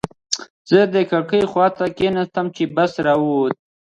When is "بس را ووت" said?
2.75-3.55